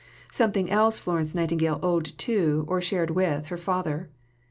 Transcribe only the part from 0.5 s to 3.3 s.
else Florence Nightingale owed to, or shared